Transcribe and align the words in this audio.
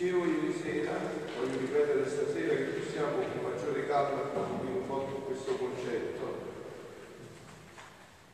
Dicevo 0.00 0.24
ieri 0.24 0.50
sera, 0.54 0.96
voglio 1.36 1.58
ripetere 1.58 2.08
stasera 2.08 2.54
che 2.54 2.80
possiamo 2.80 3.20
con 3.20 3.52
maggiore 3.52 3.86
calma 3.86 4.22
approfondire 4.22 4.78
un 4.78 4.86
po' 4.86 5.06
su 5.06 5.24
questo 5.26 5.56
concetto. 5.56 6.24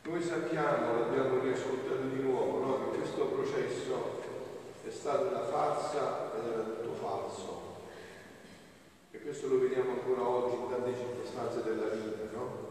Noi 0.03 0.23
sappiamo, 0.23 0.97
l'abbiamo 0.97 1.41
riascoltato 1.41 2.03
di 2.03 2.21
nuovo, 2.21 2.59
no? 2.59 2.89
che 2.91 2.99
questo 2.99 3.25
processo 3.25 4.21
è 4.87 4.89
stato 4.89 5.27
una 5.27 5.43
farsa 5.43 6.31
ed 6.37 6.53
era 6.53 6.61
tutto 6.61 6.93
falso. 6.93 7.61
E 9.11 9.19
questo 9.19 9.47
lo 9.49 9.59
vediamo 9.59 9.91
ancora 9.91 10.25
oggi 10.25 10.55
in 10.55 10.69
tante 10.69 10.95
circostanze 10.95 11.63
della 11.63 11.89
vita, 11.89 12.31
no? 12.31 12.65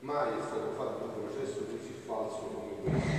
Mai 0.00 0.38
è 0.38 0.42
stato 0.42 0.72
fatto 0.78 1.04
un 1.04 1.28
processo 1.28 1.64
così 1.64 1.92
falso 2.06 2.38
come 2.38 2.72
questo. 2.88 3.12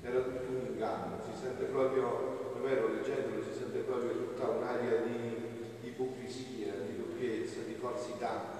Era 0.00 0.20
tutto 0.20 0.52
un 0.56 0.66
inganno, 0.70 1.20
si 1.20 1.38
sente 1.38 1.64
proprio 1.64 2.47
vero, 2.60 2.88
leggendolo 2.88 3.42
si 3.42 3.52
sente 3.52 3.78
proprio 3.80 4.12
tutta 4.12 4.48
un'aria 4.48 5.02
di 5.02 5.88
ipocrisia, 5.88 6.72
di 6.86 6.96
doppiezza, 6.96 7.60
di 7.62 7.74
falsità. 7.74 8.56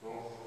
No? 0.00 0.45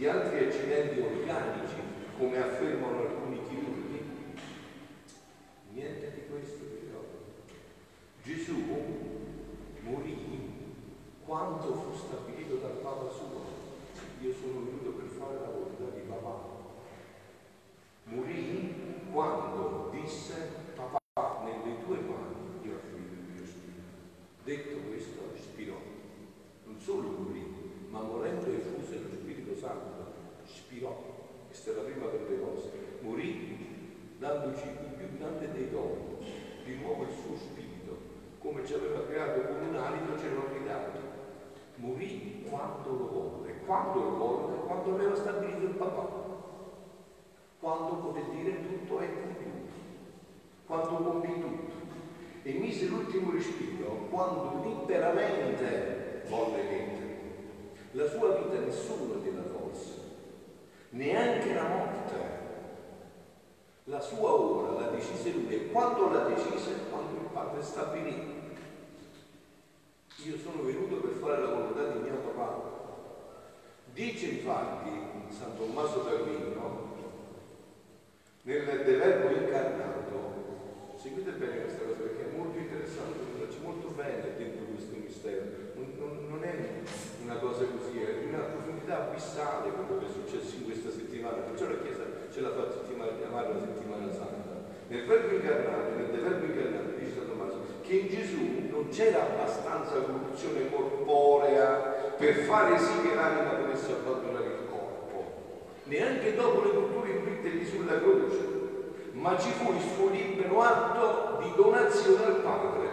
di 0.00 0.06
altri 0.06 0.46
accidenti 0.46 0.98
organici, 0.98 1.74
come 2.16 2.38
affermano 2.38 3.00
alcuni 3.00 3.19
dandoci 34.30 34.68
il 34.68 34.94
più 34.96 35.18
grande 35.18 35.50
dei 35.50 35.70
doni, 35.70 36.18
di 36.64 36.76
nuovo 36.76 37.02
il 37.02 37.10
suo 37.10 37.34
spirito, 37.34 37.98
come 38.38 38.64
ci 38.64 38.74
aveva 38.74 39.04
creato 39.04 39.40
con 39.40 39.66
un 39.66 39.74
alito, 39.74 40.16
ce 40.16 40.28
l'ha 40.30 40.56
ridato. 40.56 40.98
Morì 41.76 42.46
quando 42.48 42.90
lo 42.90 43.08
volle, 43.08 43.54
quando 43.66 44.00
lo 44.00 44.16
volle, 44.16 44.56
quando 44.66 44.94
aveva 44.94 45.16
stabilito 45.16 45.64
il 45.64 45.74
papà, 45.74 46.08
quando 47.58 47.94
poté 47.96 48.22
dire 48.30 48.60
tutto 48.62 49.00
è 49.00 49.08
compiuto, 49.12 49.72
quando 50.66 51.10
compì 51.10 51.40
tutto. 51.40 51.78
E 52.42 52.52
mise 52.52 52.86
l'ultimo 52.86 53.32
respiro 53.32 54.06
quando 54.10 54.62
liberamente 54.64 56.22
volle 56.28 56.68
che 56.68 56.76
mettere. 56.76 57.18
La 57.92 58.06
sua 58.06 58.36
vita 58.36 58.60
nessuno 58.60 59.16
gliela 59.16 59.42
tolse, 59.42 60.00
neanche 60.90 61.52
la 61.52 61.66
morte 61.66 61.99
la 63.90 64.00
sua 64.00 64.30
ora 64.30 64.80
la 64.80 64.86
decise 64.90 65.32
lui 65.32 65.52
e 65.52 65.66
quando 65.72 66.10
la 66.10 66.22
decise, 66.28 66.86
quando 66.88 67.22
il 67.22 67.28
Padre 67.32 67.60
stabilì, 67.60 68.38
io 70.22 70.38
sono 70.38 70.62
venuto 70.62 70.94
per 70.98 71.10
fare 71.18 71.42
la 71.42 71.48
volontà 71.48 71.88
di 71.88 71.98
mio 71.98 72.18
papà. 72.18 72.70
Dice 73.92 74.26
infatti 74.26 74.90
San 75.30 75.56
Tommaso 75.56 76.02
d'Aquino, 76.02 76.88
nel 78.42 78.84
De 78.84 78.94
Verbo 78.96 79.36
incarnato, 79.36 80.94
seguite 80.96 81.32
bene 81.32 81.62
questa 81.62 81.82
cosa 81.82 81.98
perché 81.98 82.30
è 82.30 82.36
molto 82.36 82.58
interessante, 82.58 83.48
c'è 83.48 83.58
molto 83.60 83.88
bene 83.88 84.36
dentro 84.36 84.66
questo 84.66 84.94
mistero, 85.02 85.42
non, 85.74 86.26
non 86.28 86.44
è 86.44 86.54
una 87.24 87.38
cosa 87.38 87.64
così, 87.64 87.98
è 87.98 88.24
una 88.24 88.44
profondità 88.54 89.08
abissale 89.08 89.72
quello 89.72 89.98
che 89.98 90.06
è 90.06 90.10
successo 90.10 90.54
in 90.54 90.64
questa 90.64 90.92
settimana, 90.92 91.38
perciò 91.38 91.66
la 91.66 91.80
Chiesa 91.82 92.09
ce 92.30 92.40
la 92.40 92.50
fa 92.50 92.68
chiamare 92.86 93.48
la 93.48 93.58
settimana 93.58 94.12
santa. 94.12 94.68
Nel 94.86 95.04
verbo 95.04 95.34
incarnato, 95.34 95.96
nel 95.96 96.10
verbo 96.10 96.44
incarnato, 96.44 96.98
dice 96.98 97.12
San 97.14 97.26
Tommaso, 97.26 97.60
che 97.82 97.92
in 97.94 98.08
Gesù 98.08 98.68
non 98.70 98.88
c'era 98.88 99.22
abbastanza 99.22 99.94
corruzione 100.00 100.70
corporea 100.70 102.14
per 102.16 102.34
fare 102.34 102.78
sì 102.78 103.02
che 103.02 103.14
l'anima 103.14 103.50
potesse 103.50 103.92
abbandonare 103.92 104.46
il 104.46 104.68
corpo, 104.68 105.24
neanche 105.84 106.34
dopo 106.34 106.62
le 106.62 106.70
culture 106.70 107.10
inflitte 107.10 107.64
sulla 107.66 107.98
croce, 107.98 108.58
ma 109.12 109.36
ci 109.38 109.50
fu 109.50 109.72
il 109.72 109.80
suo 109.80 110.08
libero 110.08 110.60
atto 110.62 111.42
di 111.42 111.52
donazione 111.56 112.24
al 112.24 112.40
Padre. 112.42 112.88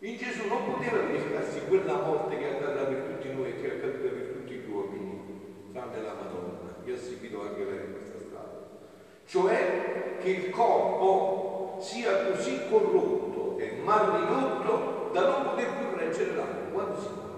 In 0.00 0.16
Gesù 0.16 0.46
non 0.46 0.64
poteva 0.72 0.98
verificarsi 0.98 1.60
quella 1.66 1.96
morte 1.96 2.36
che 2.36 2.48
è 2.48 2.54
andata 2.54 2.86
per 2.86 3.02
tutti 3.02 3.34
noi 3.34 3.50
e 3.50 3.60
che 3.60 3.66
è 3.66 3.76
accaduta 3.76 4.08
per 4.08 4.26
tutti 4.32 4.54
gli 4.54 4.70
uomini, 4.70 5.70
tranne 5.72 6.02
la 6.02 6.14
Madonna 6.14 6.67
mal 13.88 14.20
ridotto 14.20 15.10
da 15.14 15.20
non 15.30 15.44
poter 15.44 15.72
più 15.78 15.96
reggere 15.96 16.34
l'anima. 16.34 16.68
Quando 16.70 17.00
si 17.00 17.08
muore? 17.08 17.36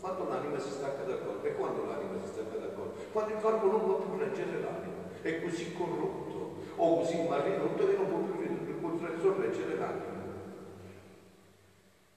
Quando 0.00 0.28
l'anima 0.28 0.58
si 0.58 0.70
stacca 0.70 1.02
dal 1.02 1.22
corpo. 1.22 1.46
E 1.46 1.54
quando 1.54 1.84
l'anima 1.84 2.18
si 2.24 2.28
stacca 2.32 2.56
dal 2.56 2.74
corpo? 2.74 2.98
Quando 3.12 3.34
il 3.34 3.40
corpo 3.40 3.66
non 3.66 3.84
può 3.84 3.94
più 3.96 4.18
reggere 4.18 4.60
l'anima, 4.60 5.12
è 5.20 5.42
così 5.42 5.74
corrotto 5.74 6.54
o 6.76 6.96
così 6.96 7.28
malridotto 7.28 7.86
che 7.86 7.96
non 7.96 8.08
può 8.08 8.18
più 8.20 9.20
sorreggere 9.20 9.76
l'anima. 9.76 10.20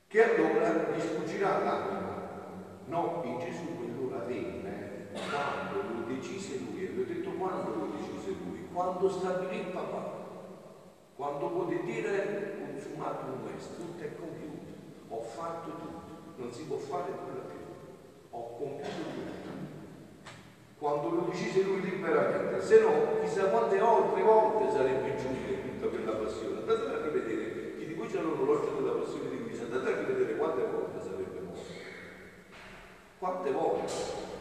Che 0.07 0.24
allora 0.24 0.92
gli 0.95 1.00
sfuggirà 1.01 1.63
l'anima. 1.63 2.24
No, 2.86 3.22
in 3.25 3.39
Gesù 3.39 3.75
quell'ora 3.75 4.24
venne 4.24 5.07
quando 5.12 5.81
lo 5.81 5.94
decise 6.07 6.57
lui, 6.57 6.84
e 6.84 6.88
vi 6.88 7.02
ho 7.02 7.06
detto 7.06 7.30
quando 7.31 7.75
lo 7.75 7.88
decise 7.98 8.36
lui, 8.44 8.68
quando 8.72 9.10
stabilì 9.10 9.57
il 9.60 9.68
papà, 9.68 10.24
quando 11.16 11.48
poté 11.48 11.81
dire 11.84 12.57
consumato 12.60 13.25
un 13.25 13.44
questo, 13.44 13.75
tutto 13.75 14.04
è 14.04 14.16
compiuto, 14.16 14.74
ho 15.10 15.22
fatto 15.22 15.69
tutto, 15.69 16.34
non 16.38 16.52
si 16.52 16.63
può 16.63 16.78
fare 16.78 17.10
nulla 17.12 17.42
più, 17.48 17.60
ho 18.31 18.57
compiuto 18.57 19.10
tutto. 19.13 19.54
Quando 20.78 21.10
lo 21.10 21.22
decise 21.31 21.63
lui 21.63 21.81
liberamente, 21.81 22.62
se 22.62 22.81
no 22.81 23.19
chissà 23.22 23.46
quante 23.46 23.80
altre 23.80 24.22
volte 24.22 24.72
sarebbe 24.72 25.16
giunta 25.16 25.54
tutta 25.62 25.88
quella 25.88 26.12
passione. 26.12 26.60
Andate 26.60 26.86
a 26.86 27.08
rivedere, 27.08 27.78
chi 27.78 27.86
di 27.86 27.94
voi 27.94 28.08
c'è 28.08 28.22
l'orologio 28.22 28.81
della 28.81 29.00
passione 29.00 29.30
di 29.30 29.40
Luisa, 29.40 29.63
andate 29.63 29.94
a 29.94 29.98
rivedere 30.00 30.36
quante 30.36 30.66
volte 30.66 31.01
sarebbe 31.01 31.40
morto. 31.40 31.60
Quante 33.18 33.51
volte? 33.51 34.35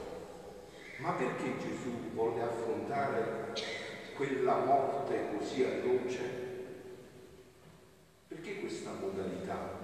Ma 0.99 1.13
perché 1.13 1.59
Gesù 1.59 2.13
volle 2.15 2.43
affrontare 2.43 3.53
quella 4.15 4.57
morte 4.57 5.37
così 5.37 5.65
atroce? 5.65 6.43
Perché 8.29 8.61
questa 8.61 8.93
modalità? 8.93 9.83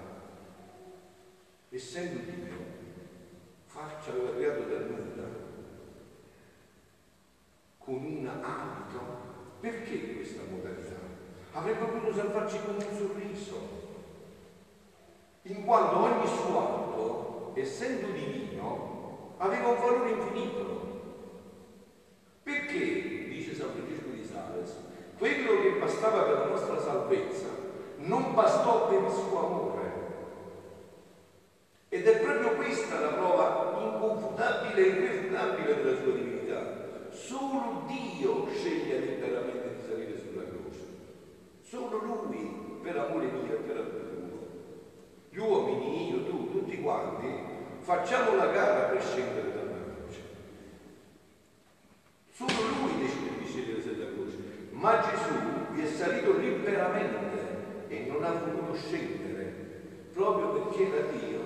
Essendo 1.69 2.19
Dio, 2.19 2.57
farci 3.65 4.09
aveva 4.09 4.31
creato 4.31 4.63
da 4.63 4.79
nulla, 4.79 5.27
con 7.77 7.95
un 7.95 8.27
abito, 8.27 8.99
perché 9.59 10.15
questa 10.15 10.41
modalità? 10.49 10.95
Avrebbe 11.53 11.85
potuto 11.85 12.13
salvarci 12.13 12.59
con 12.65 12.75
un 12.75 12.95
sorriso, 12.97 13.79
in 15.43 15.65
quanto 15.65 15.97
ogni 15.97 16.27
suo 16.27 16.59
atto, 16.59 17.53
essendo 17.55 18.11
divino, 18.11 19.35
aveva 19.37 19.67
un 19.69 19.79
valore 19.79 20.09
infinito. 20.09 20.79
Perché, 22.43 23.27
dice 23.29 23.55
San 23.55 23.71
Francesco 23.71 24.09
di 24.09 24.23
Sales, 24.23 24.75
quello 25.17 25.61
che 25.61 25.79
bastava 25.79 26.23
per 26.23 26.39
la 26.39 26.45
nostra 26.47 26.79
salvezza 26.79 27.47
bastò 28.33 28.87
per 28.87 29.03
il 29.03 29.11
suo 29.11 29.45
amore. 29.45 29.71
Ed 31.89 32.07
è 32.07 32.19
proprio 32.19 32.55
questa 32.55 32.99
la 32.99 33.07
prova 33.09 33.77
inconfutabile 33.81 34.81
e 34.81 34.87
irrefutabile 34.87 35.75
della 35.75 35.97
sua 36.01 36.13
divinità. 36.13 37.09
Solo 37.09 37.83
Dio 37.87 38.47
sceglie 38.49 38.97
liberamente 38.99 39.75
di 39.75 39.81
salire 39.85 40.17
sulla 40.17 40.43
croce. 40.43 40.79
Solo 41.61 41.97
Lui, 41.97 42.79
per 42.81 42.97
amore 42.97 43.25
mio 43.25 43.53
e 43.53 43.61
per 43.67 43.75
amore 43.75 44.09
tuo. 44.09 44.47
Gli 45.29 45.37
uomini, 45.37 46.09
io, 46.11 46.25
tu, 46.25 46.51
tutti 46.51 46.81
quanti, 46.81 47.27
facciamo 47.79 48.35
la 48.35 48.47
gara 48.47 48.89
per 48.89 49.03
scendere 49.03 49.53
dalla 49.53 49.77
croce. 49.83 50.21
Solo 52.31 52.67
Lui 52.79 52.99
decide 52.99 53.37
di 53.37 53.45
scendere 53.45 53.81
sulla 53.81 54.05
croce. 54.05 54.37
Ma 54.71 55.01
Gesù 55.01 55.73
vi 55.73 55.81
è 55.81 55.87
salito 55.87 56.37
liberamente 56.37 57.85
e 57.89 58.05
non 58.07 58.23
ha 58.23 58.31
voluto 58.31 58.75
scendere 58.75 59.69
proprio 60.13 60.51
perché 60.51 60.87
era 60.87 61.07
Dio 61.11 61.41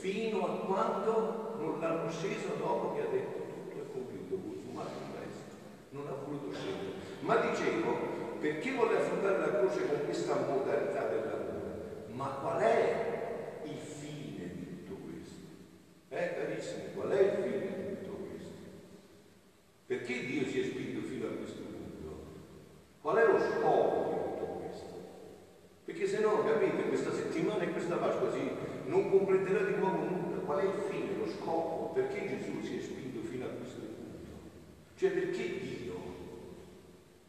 fino 0.00 0.46
a 0.46 0.50
quando 0.64 1.56
non 1.58 1.78
l'hanno 1.78 2.10
sceso 2.10 2.54
dopo 2.56 2.94
che 2.94 3.02
ha 3.02 3.10
detto 3.10 3.38
tutto 3.52 3.76
è 3.76 3.92
compiuto, 3.92 4.36
consumato 4.36 4.88
il 4.88 5.20
resto. 5.20 5.56
Non 5.90 6.06
ha 6.08 6.16
voluto 6.24 6.52
scendere. 6.52 6.92
Ma 7.20 7.36
dicevo, 7.36 8.38
perché 8.40 8.72
vuole 8.72 8.96
affrontare 8.96 9.38
la 9.38 9.58
croce 9.58 9.86
con 9.86 10.04
questa 10.06 10.36
modalità 10.36 11.06
dell'amore? 11.06 12.08
Ma 12.12 12.26
qual 12.40 12.60
è 12.62 13.60
il 13.64 13.76
fine 13.76 14.50
di 14.54 14.64
tutto 14.64 15.00
questo? 15.04 15.44
Eh, 16.08 16.34
carissimi, 16.34 16.94
qual 16.94 17.10
è 17.10 17.20
il 17.20 17.42
fine 17.42 17.58
di 17.58 17.96
tutto 17.96 18.16
questo? 18.24 18.54
Perché 19.84 20.24
Dio 20.24 20.46
si 20.46 20.60
è 20.60 20.64
spinto 20.64 21.06
fino 21.06 21.26
a 21.26 21.30
questo 21.30 21.60
punto? 21.60 22.22
Qual 23.02 23.16
è 23.16 23.26
lo 23.26 23.38
scopo 23.38 24.10
perché 25.90 26.06
se 26.06 26.20
no, 26.20 26.44
capite, 26.44 26.86
questa 26.86 27.12
settimana 27.12 27.64
e 27.64 27.72
questa 27.72 27.96
Pasqua 27.96 28.30
si 28.30 28.38
non 28.90 29.08
completerà 29.08 29.62
di 29.62 29.76
nuovo 29.76 30.02
nulla. 30.02 30.36
Qual 30.44 30.58
è 30.58 30.64
il 30.64 30.82
fine, 30.90 31.16
lo 31.16 31.26
scopo? 31.30 31.92
Perché 31.94 32.26
Gesù 32.26 32.60
si 32.60 32.78
è 32.78 32.82
spinto 32.82 33.20
fino 33.22 33.46
a 33.46 33.48
questo 33.48 33.78
punto? 33.78 34.30
Cioè 34.96 35.10
perché 35.10 35.60
Dio 35.60 35.94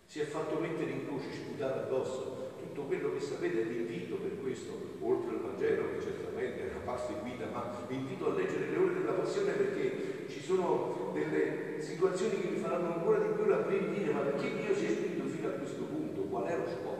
si 0.05 0.19
è 0.19 0.25
fatto 0.25 0.59
mettere 0.59 0.89
in 0.89 1.05
croce, 1.05 1.31
sputare 1.31 1.81
addosso 1.81 2.49
tutto 2.57 2.81
quello 2.83 3.13
che 3.13 3.19
sapete, 3.19 3.63
vi 3.63 3.77
invito 3.77 4.15
per 4.15 4.41
questo, 4.41 4.71
oltre 4.99 5.29
al 5.29 5.41
Vangelo 5.41 5.91
che 5.93 6.01
certamente 6.01 6.67
è 6.67 6.71
una 6.71 6.83
parte 6.83 7.13
guida, 7.21 7.45
ma 7.53 7.85
vi 7.87 7.95
invito 7.95 8.31
a 8.31 8.35
leggere 8.35 8.69
le 8.69 8.77
ore 8.77 8.93
della 8.93 9.13
passione 9.13 9.51
perché 9.53 10.25
ci 10.27 10.41
sono 10.41 11.11
delle 11.13 11.79
situazioni 11.79 12.41
che 12.41 12.47
vi 12.49 12.57
faranno 12.57 12.95
ancora 12.95 13.19
di 13.19 13.33
più 13.33 13.45
rabbrividire, 13.45 14.11
ma 14.11 14.19
perché 14.21 14.55
Dio 14.55 14.75
si 14.75 14.85
è 14.85 14.89
spinto 14.89 15.25
fino 15.27 15.47
a 15.47 15.51
questo 15.51 15.83
punto? 15.83 16.21
Qual 16.21 16.43
è 16.43 16.57
lo 16.57 16.67
scopo? 16.67 16.91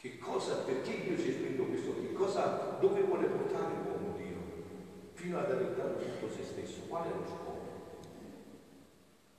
Che 0.00 0.16
cosa, 0.18 0.54
perché 0.58 1.02
Dio 1.02 1.18
ci 1.18 1.28
ha 1.28 1.32
spinto 1.32 1.64
questo? 1.64 1.92
Che 1.92 2.12
cosa, 2.12 2.76
dove 2.78 3.00
vuole 3.02 3.26
portare 3.26 3.74
l'uomo 3.82 4.16
Dio? 4.16 4.36
Fino 5.28 5.40
ad 5.40 5.50
aver 5.50 5.72
dato 5.76 5.98
tutto 5.98 6.32
se 6.34 6.42
stesso. 6.42 6.86
Qual 6.88 7.04
è 7.04 7.08
lo 7.08 7.22
scopo? 7.26 7.60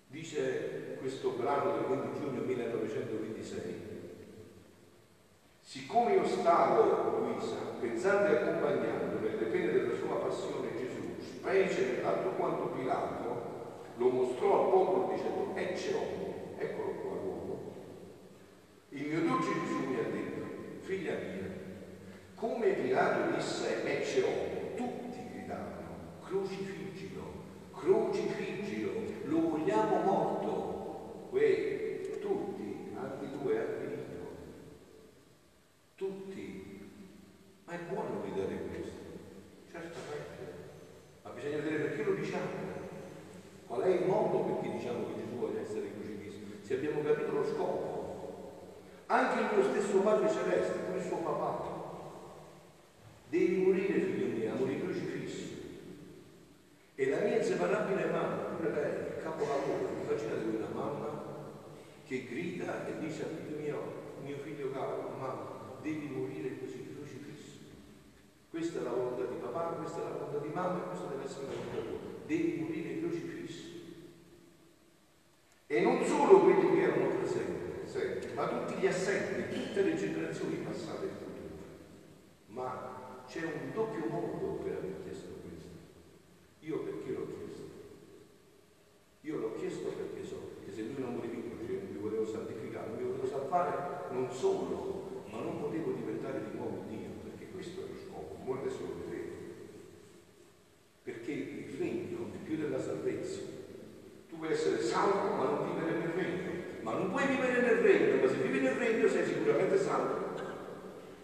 Dice 0.06 0.97
questo 1.00 1.31
brano 1.31 1.71
del 1.71 1.97
20 1.97 2.19
giugno 2.19 2.41
1926. 2.41 3.74
Siccome 5.62 6.13
io 6.13 6.27
stavo, 6.27 7.18
Luisa, 7.18 7.56
pensando 7.80 8.27
e 8.27 8.36
accompagnando 8.36 9.19
nelle 9.19 9.45
pene 9.45 9.71
della 9.71 9.95
sua 9.95 10.18
passione 10.18 10.77
Gesù, 10.77 11.15
specie 11.19 11.94
nell'altro 11.94 12.35
quanto 12.35 12.68
Pilato, 12.68 13.81
lo 13.97 14.09
mostrò 14.09 14.65
al 14.65 14.69
popolo 14.69 15.13
dicendo, 15.15 15.56
ecce 15.56 15.92
uomo, 15.94 16.53
eccolo 16.59 16.92
qua 17.01 17.12
l'uomo. 17.13 17.74
Il 18.89 19.07
mio 19.07 19.27
dolce 19.27 19.53
Gesù 19.53 19.88
mi 19.88 19.95
ha 19.95 20.03
detto, 20.03 20.45
figlia 20.81 21.13
mia, 21.13 21.50
come 22.35 22.74
Pilato 22.74 23.35
disse 23.35 23.83
ecce 23.83 24.21
tutti 24.21 24.48
gridavano, 26.30 26.31
crocifiggilo, 26.31 27.24
crocifiggilo, 27.74 28.92
lo 29.26 29.50
vogliamo 29.50 30.02
morto. 30.04 31.28
Uè, 31.31 32.19
tutti, 32.19 32.92
anche 32.95 33.31
tu 33.31 33.50
e 33.50 33.57
anche 33.57 33.83
io, 33.83 34.30
tutti. 35.95 36.68
Ma 37.66 37.74
è 37.74 37.80
buono 37.88 38.21
gridare 38.21 38.68
questo, 38.68 39.02
certamente, 39.71 40.54
ma 41.24 41.30
bisogna 41.31 41.57
vedere 41.57 41.83
perché 41.83 42.04
lo 42.04 42.14
diciamo. 42.14 42.68
Qual 43.68 43.81
è 43.81 43.88
il 43.88 44.07
modo 44.07 44.40
perché 44.40 44.78
diciamo 44.78 45.06
che 45.06 45.21
Gesù 45.21 45.38
voglia 45.38 45.62
essere 45.62 45.92
crocifisso? 45.94 46.40
Se 46.62 46.74
abbiamo 46.74 47.04
capito 47.04 47.31
lo 47.31 47.44
scopo. 47.44 47.98
Anche 49.06 49.40
il 49.40 49.50
mio 49.54 49.69
stesso 49.69 50.00
Padre 50.00 50.30
Celeste, 50.30 50.86
come 50.86 51.04
suo 51.04 51.18
papà. 51.18 51.78
Devi 53.30 53.57
morire, 53.57 54.00
figlio 54.00 54.36
mio, 54.36 54.56
morire 54.56 54.81
crocifisso. 54.81 55.50
E 57.00 57.09
la 57.09 57.19
mia 57.19 57.38
inseparabile 57.38 58.12
mamma, 58.12 58.56
pure 58.57 58.71
lei, 58.71 59.21
capolavoro, 59.24 59.88
immaginate 60.04 60.44
una 60.44 60.68
mamma 60.68 61.09
che 62.09 62.25
grida 62.25 62.87
e 62.87 62.97
dice 62.97 63.21
a 63.21 63.28
figlio 63.28 63.59
mio, 63.59 63.80
mio 64.23 64.37
figlio 64.37 64.71
caro, 64.71 65.13
mamma, 65.19 65.78
devi 65.83 66.07
morire 66.07 66.57
così 66.57 66.83
crocifisso. 66.92 67.59
Questa 68.49 68.80
è 68.80 68.81
la 68.81 68.89
volontà 68.89 69.25
di 69.25 69.35
papà, 69.35 69.75
questa 69.78 69.99
è 69.99 70.04
la 70.06 70.18
volontà 70.18 70.39
di 70.39 70.47
mamma 70.51 70.80
e 70.80 70.87
questa 70.87 71.06
deve 71.06 71.23
essere 71.25 71.45
la 71.45 71.54
volontà 71.54 71.87
tua. 71.87 71.99
Devi 72.25 72.61
morire 72.61 72.99
crocifisso. 72.99 73.68
E 75.68 75.81
non 75.81 76.04
solo 76.04 76.39
quelli 76.39 76.73
che 76.73 76.81
erano 76.81 77.16
presenti 77.16 77.59
senti, 77.85 78.33
ma 78.33 78.47
tutti 78.47 78.80
gli 78.80 78.87
assenti, 78.87 79.54
tutte 79.54 79.81
le 79.83 79.95
generazioni 79.95 80.56
passate 80.56 81.06
e 81.06 81.09
future. 81.09 81.63
Ma 82.47 83.23
c'è 83.28 83.44
un 83.44 83.71
doppio 83.71 84.07
modo 84.07 84.63
per 84.63 84.78
aver 84.78 85.04
chiesto 85.04 85.28
questo. 85.44 85.69
Io 86.61 86.80
perché 86.80 87.11
l'ho 87.11 87.28
chiesto? 87.37 87.63
Io 89.21 89.37
l'ho 89.37 89.54
chiesto 89.54 89.89
perché 89.89 90.25
so 90.25 90.57
che 90.66 90.71
se 90.71 90.81
lui 90.81 90.95
non 90.97 91.13
moriva 91.13 91.35
in 91.35 91.49
croce 91.49 91.71
io 91.71 91.81
mi 91.92 91.99
volevo 91.99 92.25
santificare, 92.25 92.92
mi 92.92 93.04
volevo 93.04 93.25
salvare 93.25 94.08
non 94.19 94.31
solo, 94.31 95.23
ma 95.31 95.40
non 95.40 95.61
potevo 95.61 95.94
diventare 95.94 96.42
di 96.44 96.57
nuovo 96.57 96.83
Dio, 96.88 97.09
perché 97.23 97.52
questo 97.52 97.81
è 97.81 97.83
lo 97.88 97.95
scopo, 97.95 98.35
molte 98.44 98.69
solo 98.69 98.95
vedete. 99.06 99.38
Perché 101.04 101.31
il 101.31 101.76
regno 101.78 102.28
è 102.33 102.38
più 102.44 102.57
della 102.57 102.80
salvezza. 102.80 103.40
Tu 104.28 104.38
puoi 104.38 104.52
essere 104.52 104.81
salvo 104.81 105.35
ma 105.35 105.45
non 105.45 105.73
vivere 105.73 105.97
nel 105.97 106.09
regno 106.09 106.57
ma 106.81 106.94
non 106.94 107.09
puoi 107.09 107.28
vivere 107.28 107.61
nel 107.61 107.78
regno, 107.78 108.21
ma 108.21 108.30
se 108.30 108.35
vivi 108.38 108.61
nel 108.61 108.76
regno 108.76 109.07
sei 109.07 109.26
sicuramente 109.26 109.78
salvo. 109.78 110.33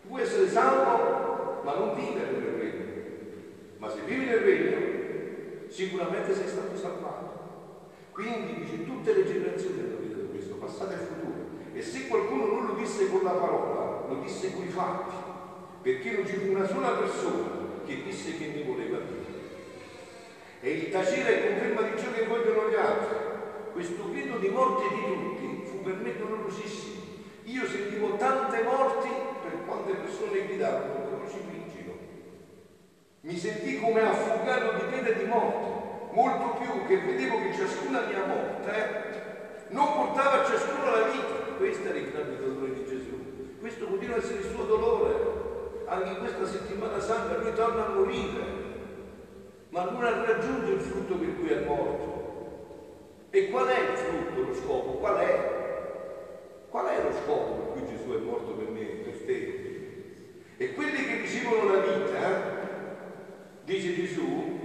Tu 0.01 0.07
puoi 0.07 0.21
essere 0.21 0.47
salvo, 0.47 1.63
ma 1.63 1.75
non 1.75 1.95
vivere 1.95 2.31
nel 2.31 2.41
regno. 2.41 2.75
sicuramente 5.75 6.33
sei 6.33 6.47
stato 6.47 6.77
salvato. 6.77 7.43
Quindi 8.11 8.61
dice 8.61 8.85
tutte 8.85 9.13
le 9.13 9.25
generazioni 9.25 9.79
hanno 9.81 9.97
veduto 9.99 10.27
questo, 10.27 10.55
passato 10.55 10.93
e 10.93 10.97
futuro. 10.97 11.44
E 11.75 11.81
se 11.81 12.07
qualcuno 12.07 12.45
non 12.45 12.67
lo 12.67 12.73
disse 12.75 13.09
con 13.09 13.21
la 13.21 13.31
parola, 13.31 14.05
lo 14.07 14.21
disse 14.21 14.53
con 14.53 14.63
i 14.63 14.69
fatti, 14.69 15.13
perché 15.81 16.11
non 16.11 16.25
ci 16.25 16.37
fu 16.37 16.51
una 16.51 16.65
sola 16.65 16.91
persona 16.91 17.49
che 17.85 18.01
disse 18.01 18.37
che 18.37 18.47
ne 18.47 18.63
voleva 18.63 18.99
dire. 18.99 19.33
E 20.61 20.71
il 20.71 20.89
tacere 20.89 21.35
è 21.35 21.49
conferma 21.49 21.81
di 21.81 21.99
ciò 22.01 22.13
che 22.13 22.27
vogliono 22.27 22.69
gli 22.69 22.75
altri. 22.75 23.17
Questo 23.73 24.09
grido 24.09 24.37
di 24.37 24.47
morte 24.47 24.87
di 24.87 25.01
tutti 25.03 25.65
fu 25.65 25.81
per 25.81 25.95
me 25.95 26.15
dolorosissimo. 26.17 27.01
Io 27.43 27.67
sentivo 27.67 28.15
tante 28.15 28.63
morti 28.63 29.09
per 29.43 29.65
quante 29.65 29.95
persone 29.95 30.47
gridavano 30.47 31.09
crocifigilo. 31.09 31.97
Mi 33.19 33.37
sentii 33.37 33.81
come 33.81 33.99
affogato 34.01 34.77
di 34.77 34.91
pena 34.95 35.09
di 35.09 35.25
morte, 35.25 36.13
molto 36.13 36.57
più 36.57 36.87
che 36.87 36.97
vedevo 36.99 37.37
che 37.39 37.53
ciascuna 37.53 37.99
mia 38.07 38.25
morte 38.25 38.71
eh, 38.71 39.73
non 39.73 39.93
portava 39.93 40.41
a 40.41 40.45
ciascuno 40.45 40.89
la 40.89 41.07
vita. 41.11 41.34
Il 41.57 42.11
grande 42.11 42.37
dolore 42.37 42.73
di 42.73 42.85
Gesù. 42.85 43.57
Questo 43.59 43.85
continua 43.85 44.15
a 44.15 44.17
essere 44.19 44.39
il 44.39 44.49
suo 44.53 44.65
dolore. 44.65 45.15
Anche 45.85 46.09
in 46.09 46.17
questa 46.17 46.45
settimana 46.45 46.99
santa 46.99 47.37
lui 47.37 47.53
torna 47.53 47.85
a 47.85 47.89
morire, 47.89 48.43
ma 49.69 49.89
non 49.89 50.01
raggiunge 50.01 50.73
il 50.73 50.81
frutto 50.81 51.15
per 51.15 51.35
cui 51.37 51.47
è 51.47 51.63
morto. 51.65 53.27
E 53.29 53.49
qual 53.49 53.67
è 53.67 53.79
il 53.79 53.97
frutto, 53.97 54.41
lo 54.41 54.53
scopo? 54.53 54.91
Qual 54.97 55.15
è? 55.15 56.65
Qual 56.69 56.85
è 56.87 57.01
lo 57.01 57.11
scopo 57.23 57.53
per 57.53 57.71
cui 57.71 57.95
Gesù 57.95 58.11
è 58.11 58.17
morto 58.17 58.51
per 58.51 58.67
me, 58.67 58.83
per 58.83 59.17
te? 59.25 60.43
E 60.57 60.73
quelli 60.73 61.05
che 61.05 61.21
ricevono 61.21 61.73
la 61.73 61.79
vita, 61.79 62.41
dice 63.63 63.95
Gesù, 63.95 64.59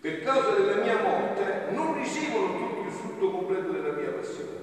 per 0.00 0.22
causa 0.22 0.50
della 0.50 0.82
mia 0.82 1.00
morte, 1.00 1.70
non 1.70 1.94
ricevono 1.94 2.58
tutto 2.58 2.82
il 2.84 2.90
frutto 2.90 3.30
completo 3.30 3.70
della 3.70 3.92
mia 3.92 4.10
passione. 4.10 4.61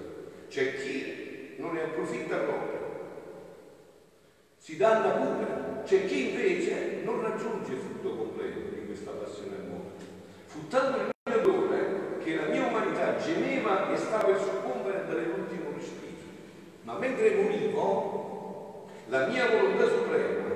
C'è 0.50 0.76
chi 0.76 1.56
non 1.58 1.74
ne 1.74 1.84
approfitta 1.84 2.38
proprio, 2.38 2.80
si 4.58 4.78
danna 4.78 5.12
pure. 5.12 5.84
C'è 5.86 6.06
chi 6.06 6.30
invece 6.30 7.02
non 7.04 7.22
raggiunge 7.22 7.72
il 7.72 7.80
frutto 7.80 8.16
completo 8.16 8.60
di 8.74 8.86
questa 8.86 9.12
passione 9.12 9.56
al 9.56 9.68
morte. 9.68 10.04
Fu 10.46 10.68
tanto 10.68 10.98
il 11.00 11.10
mio 11.30 11.42
dolore 11.42 12.18
che 12.24 12.36
la 12.36 12.48
mia 12.48 12.66
umanità 12.66 13.18
gemeva 13.18 13.92
e 13.92 13.98
stava 13.98 14.26
per 14.26 14.40
soccombere 14.40 15.06
dall'ultimo 15.08 15.70
ma 16.90 16.98
mentre 16.98 17.36
morivo, 17.36 18.88
la 19.10 19.28
mia 19.28 19.46
volontà 19.48 19.86
suprema, 19.86 20.56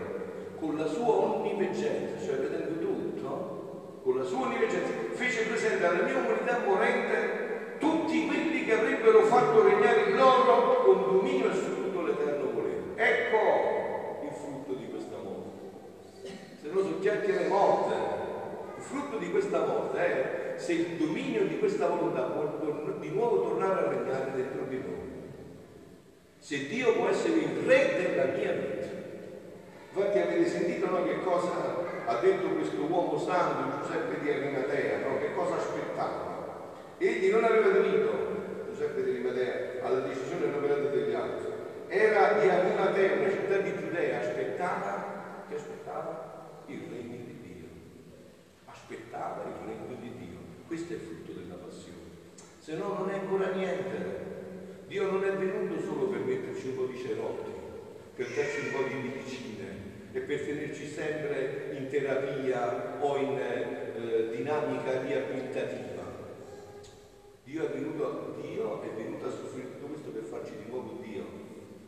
con 0.59 0.77
la 0.79 0.87
sua 0.87 1.13
onniveggenza, 1.13 2.25
cioè 2.25 2.37
vedendo 2.37 2.79
tutto, 2.79 3.99
con 4.01 4.17
la 4.17 4.23
sua 4.23 4.47
onniveggenza, 4.47 4.91
fece 5.13 5.43
presente 5.43 5.85
alla 5.85 6.01
mia 6.01 6.17
umanità 6.17 6.57
morente 6.65 7.42
avrebbero 8.73 9.21
fatto 9.23 9.63
regnare 9.63 10.01
il 10.09 10.15
loro 10.15 10.83
con 10.83 11.03
dominio 11.03 11.49
assoluto 11.49 12.01
l'eterno 12.01 12.51
volere. 12.51 12.81
Ecco 12.95 14.25
il 14.25 14.33
frutto 14.33 14.73
di 14.73 14.89
questa 14.89 15.15
morte. 15.23 16.29
Se 16.61 16.69
no 16.69 16.81
sono 16.81 16.99
chiacchiere 16.99 17.47
morte. 17.47 17.95
Il 18.77 18.83
frutto 18.83 19.17
di 19.17 19.31
questa 19.31 19.65
morte 19.65 19.97
è 19.97 20.53
se 20.57 20.73
il 20.73 20.97
dominio 20.97 21.45
di 21.45 21.57
questa 21.57 21.87
volontà 21.87 22.21
può 22.23 22.51
di 22.99 23.09
nuovo 23.09 23.41
tornare 23.41 23.85
a 23.85 23.89
regnare 23.89 24.31
dentro 24.35 24.63
di 24.67 24.77
noi 24.77 25.03
se 26.43 26.67
Dio 26.67 26.91
può 26.95 27.07
essere 27.07 27.35
il 27.35 27.63
re 27.65 27.95
della 27.95 28.37
mia 28.37 28.51
vita. 28.51 28.87
Infatti 29.93 30.17
avete 30.19 30.45
sentito 30.45 30.89
no, 30.89 31.01
che 31.05 31.23
cosa 31.23 31.51
ha 32.05 32.15
detto 32.17 32.49
questo 32.49 32.81
uomo 32.81 33.17
santo 33.17 33.77
Giuseppe 33.79 34.19
di 34.19 34.29
Arimatea, 34.29 35.07
no? 35.07 35.19
che 35.19 35.33
cosa 35.33 35.55
aspettava. 35.55 36.73
Egli 36.97 37.31
non 37.31 37.45
aveva 37.45 37.69
diritto, 37.69 38.02
Arimatea, 39.23 39.81
alla 39.81 39.99
decisione 39.99 40.53
operata 40.53 40.89
degli 40.89 41.13
altri. 41.13 41.51
Era 41.87 42.33
di 42.33 42.49
Arimatea, 42.49 43.13
una 43.13 43.29
città 43.29 43.57
di 43.57 43.73
Giudea, 43.77 44.19
aspettava, 44.19 45.45
che 45.47 45.55
aspettava? 45.55 46.61
Il 46.65 46.81
regno 46.89 47.23
di 47.25 47.39
Dio. 47.41 47.67
Aspettava 48.65 49.43
il 49.43 49.67
regno 49.67 49.95
di 50.01 50.11
Dio. 50.17 50.37
Questo 50.67 50.91
è 50.91 50.95
il 50.97 51.01
frutto 51.01 51.39
della 51.39 51.55
passione. 51.55 51.99
Se 52.59 52.75
no 52.75 52.95
non 52.97 53.09
è 53.09 53.13
ancora 53.13 53.51
niente. 53.51 54.31
Dio 54.87 55.09
non 55.09 55.23
è 55.23 55.31
venuto 55.31 55.81
solo 55.81 56.07
per 56.07 56.19
metterci 56.19 56.67
un 56.67 56.75
po' 56.75 56.85
di 56.85 56.97
cerotti, 56.97 57.51
per 58.15 58.27
darci 58.27 58.59
un 58.59 58.71
po' 58.73 58.87
di 58.87 58.93
medicine 58.95 59.91
e 60.11 60.19
per 60.19 60.41
tenerci 60.41 60.87
sempre 60.87 61.71
in 61.77 61.87
terapia 61.87 62.97
o 62.99 63.17
in 63.17 63.39
eh, 63.39 64.35
dinamica 64.35 65.01
riabilitativa. 65.01 66.03
Dio 67.43 67.65
è, 67.65 67.71
venuto, 67.71 68.37
Dio 68.41 68.81
è 68.81 68.87
venuto 68.87 69.02
a 69.27 69.31
soffrire 69.31 69.73
tutto 69.73 69.87
questo 69.87 70.09
per 70.09 70.23
farci 70.23 70.53
di 70.57 70.69
nuovo 70.69 70.99
Dio, 71.01 71.23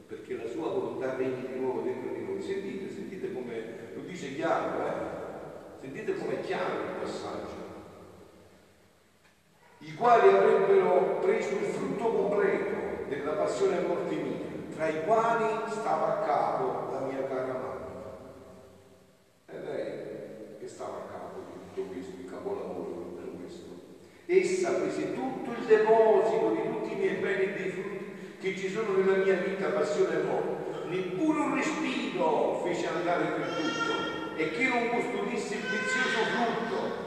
perché 0.08 0.36
la 0.36 0.48
sua 0.48 0.70
volontà 0.70 1.16
regni 1.16 1.48
di 1.48 1.60
nuovo 1.60 1.82
dentro 1.82 2.14
di 2.14 2.24
noi. 2.24 2.42
Sentite, 2.42 2.92
sentite 2.94 3.34
come 3.34 3.94
lo 3.96 4.02
dice 4.02 4.34
chiaro, 4.36 4.86
eh? 4.86 5.82
Sentite 5.82 6.18
come 6.18 6.40
è 6.40 6.42
chiaro 6.42 6.74
il 6.74 7.02
passaggio 7.02 7.66
i 9.86 9.94
quali 9.94 10.30
avrebbero 10.30 11.20
preso 11.20 11.50
il 11.50 11.66
frutto 11.66 12.12
completo 12.12 13.08
della 13.08 13.34
passione 13.34 13.78
e 13.78 13.88
morte 13.88 14.16
mia, 14.16 14.46
tra 14.74 14.88
i 14.88 15.04
quali 15.06 15.70
stava 15.70 16.08
a 16.08 16.26
capo 16.26 16.92
la 16.92 17.00
mia 17.02 17.24
cara 17.28 17.54
mamma. 17.54 18.14
È 19.46 19.58
lei 19.64 20.58
che 20.60 20.68
stava 20.68 20.98
a 20.98 21.12
capo 21.12 21.42
di 21.46 21.60
tutto 21.60 21.94
questo, 21.94 22.20
il 22.20 22.28
capolavoro 22.28 23.14
di 23.22 23.38
questo. 23.38 23.64
Essa 24.26 24.74
prese 24.74 25.14
tutto 25.14 25.52
il 25.52 25.66
deposito 25.68 26.50
di 26.50 26.65
miei 27.06 27.22
beni 27.22 27.44
e 27.44 27.54
dei 27.54 27.70
frutti 27.70 28.06
che 28.42 28.58
ci 28.58 28.70
sono 28.70 28.98
nella 28.98 29.24
mia 29.24 29.36
vita, 29.36 29.70
passione 29.70 30.20
e 30.20 30.24
morte. 30.24 30.88
Neppure 30.90 31.40
un 31.40 31.56
respiro 31.56 32.62
fece 32.66 32.88
andare 32.88 33.26
per 33.26 33.48
tutto 33.48 34.36
e 34.36 34.52
che 34.52 34.68
non 34.68 34.90
custodisse 34.90 35.56
il 35.56 35.62
prezioso 35.62 36.24
frutto. 36.34 37.04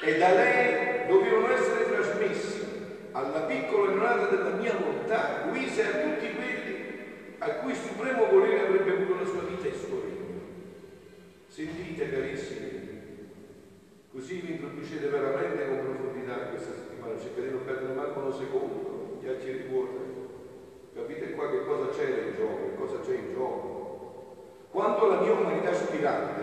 E 0.00 0.18
da 0.18 0.34
lei 0.34 1.06
dovevano 1.06 1.52
essere 1.52 1.90
trasmessi 1.90 2.62
alla 3.12 3.40
piccola 3.42 3.92
granata 3.92 4.26
della 4.36 4.56
mia 4.56 4.74
volontà, 4.74 5.46
guisa 5.48 5.82
a 5.82 5.98
tutti 6.02 6.34
quelli 6.34 6.74
a 7.38 7.48
cui 7.56 7.70
il 7.72 7.76
supremo 7.76 8.26
volere 8.26 8.66
avrebbe 8.66 8.90
avuto 8.90 9.20
la 9.20 9.26
sua 9.26 9.42
vita 9.42 9.66
e 9.66 9.68
il 9.68 9.76
suo 9.76 10.00
regno. 10.00 10.40
Sentite 11.46 12.10
carissimi, 12.10 13.28
così 14.10 14.40
vi 14.40 14.52
introducete 14.52 15.06
veramente 15.08 15.68
con 15.68 15.80
profondità 15.84 16.34
questa 16.48 16.72
settimana, 16.74 17.18
cercate 17.18 17.46
di 17.46 17.52
non 17.52 17.64
perdere 17.64 17.94
manco 17.94 18.20
un 18.20 18.32
secondo, 18.32 18.83
gli 19.24 19.28
altri 19.28 19.52
ricordi. 19.52 20.12
Capite 20.94 21.30
qua 21.32 21.50
che 21.50 21.64
cosa 21.64 21.88
c'era 21.88 22.20
in 22.20 22.34
gioco, 22.36 22.76
cosa 22.76 23.00
c'è 23.00 23.14
in 23.14 23.32
gioco. 23.32 24.68
Quando 24.70 25.06
la 25.06 25.20
mia 25.20 25.32
umanità 25.32 25.70
aspirante 25.70 26.42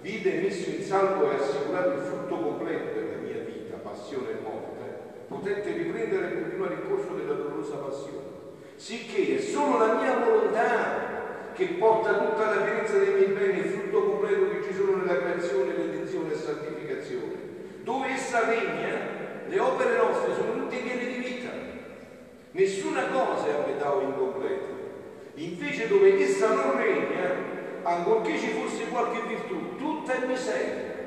vide 0.00 0.40
messo 0.40 0.70
in 0.70 0.82
salvo 0.82 1.30
e 1.30 1.34
assicurato 1.34 1.90
il 1.90 1.98
frutto 1.98 2.36
completo 2.36 3.00
della 3.00 3.16
mia 3.20 3.40
vita, 3.40 3.76
passione 3.82 4.30
e 4.30 4.40
morte, 4.40 4.98
potette 5.26 5.72
riprendere 5.72 6.28
e 6.28 6.40
continuare 6.42 6.74
il 6.74 6.88
corso 6.88 7.12
della 7.14 7.34
dolorosa 7.34 7.76
passione. 7.76 8.38
Sicché 8.76 9.36
è 9.36 9.40
solo 9.40 9.78
la 9.78 9.94
mia 9.94 10.16
volontà 10.16 11.52
che 11.52 11.66
porta 11.76 12.14
tutta 12.14 12.54
la 12.54 12.60
pienezza 12.62 12.98
dei 12.98 13.14
miei 13.14 13.32
beni, 13.32 13.58
il 13.58 13.64
frutto 13.64 14.02
completo 14.04 14.48
che 14.48 14.62
ci 14.62 14.72
sono 14.72 14.96
nella 14.96 15.18
creazione, 15.18 15.74
redenzione 15.74 16.32
e 16.32 16.36
santificazione. 16.36 17.34
Dove 17.82 18.06
essa 18.06 18.46
regna, 18.46 19.18
le 19.48 19.58
opere 19.58 19.96
nostre 19.96 20.34
sono 20.34 20.52
tutte 20.52 20.76
piene 20.76 21.06
di 21.06 21.18
vita. 21.18 21.50
Nessuna 22.52 23.06
cosa 23.08 23.46
è 23.46 23.52
a 23.52 23.66
metà 23.66 23.94
o 23.94 24.00
incompleta. 24.00 24.78
Invece 25.34 25.88
dove 25.88 26.18
essa 26.18 26.54
non 26.54 26.76
regna, 26.76 27.82
ancorché 27.82 28.38
ci 28.38 28.48
fosse 28.48 28.88
qualche 28.88 29.26
virtù, 29.26 29.76
tutta 29.76 30.22
è 30.22 30.26
miseria. 30.26 30.98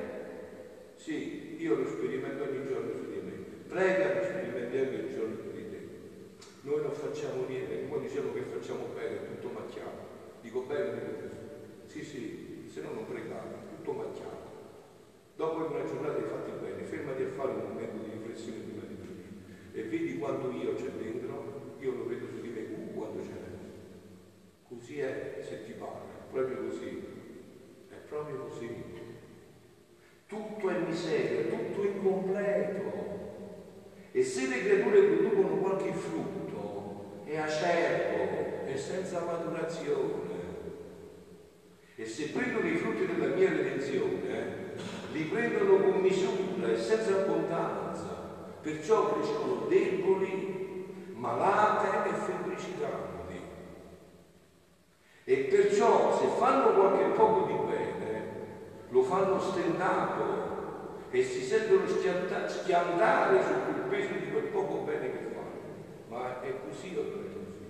Sì, 0.96 1.58
io 1.60 1.76
lo 1.76 1.88
sperimento 1.88 2.44
ogni 2.44 2.66
giorno 2.66 2.94
su 2.96 3.10
di 3.10 3.20
me 3.22 3.34
prega 3.68 4.06
per 4.10 4.26
sperimentiare 4.26 4.96
il 4.96 5.14
giorno 5.14 5.36
di 5.52 5.70
te. 5.70 5.88
Noi 6.62 6.82
non 6.82 6.94
facciamo 6.94 7.46
niente, 7.48 7.76
poi 7.90 8.02
diciamo 8.02 8.32
che 8.34 8.42
facciamo 8.42 8.88
bene, 8.94 9.28
tutto 9.28 9.50
macchiato. 9.54 10.12
Dico 10.42 10.62
bene, 10.62 11.02
sì, 11.88 12.04
sì, 12.04 12.68
se 12.72 12.82
no 12.82 12.92
non 12.94 13.06
pregate, 13.06 13.76
tutto 13.76 13.92
macchiato. 13.92 14.52
Dopo 15.36 15.66
una 15.66 15.86
giornata 15.86 16.16
hai 16.16 16.30
fatto 16.30 16.52
bene, 16.62 16.84
fermati 16.84 17.24
a 17.24 17.30
fare 17.30 17.52
un 17.52 17.68
momento 17.70 18.04
di 18.04 18.12
riflessione 18.12 18.60
prima 18.60 18.82
di 18.88 18.96
dormire 18.96 19.14
e 19.74 19.84
vedi 19.84 20.18
quanto 20.20 20.52
io 20.52 20.76
c'è 20.76 20.90
dentro, 20.92 21.76
io 21.80 21.96
lo 21.96 22.06
vedo 22.06 22.28
su 22.28 22.40
di 22.40 22.50
me, 22.50 22.60
uh, 22.62 22.94
quanto 22.94 23.20
c'è 23.20 23.34
dentro. 23.34 23.52
Così 24.74 25.00
è 25.00 25.40
se 25.48 25.66
ti 25.66 25.74
pare, 25.74 26.02
proprio 26.32 26.64
così, 26.64 27.04
è 27.90 27.96
proprio 28.08 28.38
così. 28.38 28.70
Tutto 30.26 30.70
è 30.70 30.80
miseria, 30.80 31.56
tutto 31.56 31.84
incompleto. 31.84 32.92
E 34.12 34.24
se 34.24 34.48
le 34.48 34.64
creature 34.64 35.02
producono 35.04 35.58
qualche 35.58 35.94
frutto, 35.94 37.22
è 37.24 37.38
acerbo, 37.38 38.66
è 38.66 38.76
senza 38.76 39.24
maturazione. 39.24 40.32
E 41.96 42.06
se 42.06 42.30
prendono 42.30 42.68
i 42.68 42.78
frutti 42.78 43.06
della 43.06 43.36
mia 43.36 43.50
redenzione, 43.50 44.74
li 45.12 45.24
prendono 45.26 45.78
con 45.84 46.02
misura 46.02 46.72
e 46.72 46.78
senza 46.78 47.22
abbondanza. 47.22 48.58
Perciò 48.60 49.14
crescono 49.14 49.68
deboli, 49.68 50.86
malate 51.14 52.10
e 52.10 52.14
febbricitanti. 52.14 53.23
E 55.26 55.36
perciò 55.50 56.20
se 56.20 56.28
fanno 56.38 56.74
qualche 56.74 57.16
poco 57.16 57.46
di 57.48 57.54
bene, 57.72 58.26
lo 58.90 59.04
fanno 59.04 59.40
stentato 59.40 60.52
e 61.10 61.24
si 61.24 61.42
sentono 61.42 61.88
schiantare 61.88 63.42
su 63.42 63.54
quel 63.66 63.88
peso 63.90 64.14
di 64.20 64.32
quel 64.32 64.46
poco 64.46 64.80
bene 64.80 65.12
che 65.12 65.26
fanno. 65.34 65.62
Ma 66.10 66.42
è 66.42 66.54
così 66.68 66.96
o 66.98 67.04
non 67.04 67.26
è 67.26 67.34
così? 67.34 67.64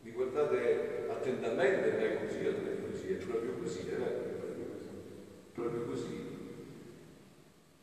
Vi 0.00 0.10
guardate 0.10 1.06
attentamente, 1.08 1.90
non 1.92 2.00
è 2.00 2.26
così 2.26 2.46
o 2.46 2.50
non 2.50 2.66
è 2.66 2.90
così? 2.90 3.12
È 3.12 3.16
proprio 3.24 3.52
così, 3.52 3.88
eh? 3.88 4.28
Proprio 5.52 5.84
così. 5.84 6.28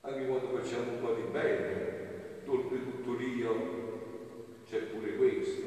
Anche 0.01 0.25
quando 0.25 0.57
facciamo 0.57 0.91
un 0.91 0.99
po' 0.99 1.13
di 1.13 1.29
bene, 1.31 2.41
oltre 2.45 2.77
tutto 2.83 3.13
l'io, 3.13 3.55
c'è 4.67 4.79
pure 4.79 5.15
questo. 5.15 5.65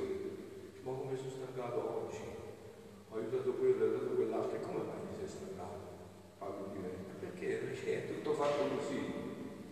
Ma 0.82 0.92
come 0.92 1.16
sono 1.16 1.30
stancato 1.30 2.06
oggi? 2.06 2.39
Ho 3.10 3.16
aiutato 3.16 3.52
quello, 3.54 3.84
ho 3.84 3.88
aiutato 3.88 4.14
quell'altro, 4.14 4.56
e 4.56 4.60
come 4.60 4.78
mai 4.78 5.02
mi 5.10 5.16
sei 5.18 5.28
stancato? 5.28 5.78
Parlo 6.38 6.70
di 6.72 6.78
me. 6.78 6.88
Perché 7.18 8.04
è 8.04 8.06
tutto 8.06 8.32
fatto 8.34 8.64
così, 8.76 9.00